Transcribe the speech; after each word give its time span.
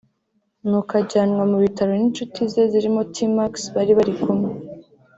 nuko 0.67 0.91
ajyanwa 1.01 1.43
mu 1.51 1.57
bitaro 1.63 1.91
n’inshuti 1.95 2.39
ze 2.51 2.61
zirimo 2.71 3.01
T-Max 3.13 3.53
bari 3.75 3.91
bari 3.97 4.13
kumwe 4.21 4.49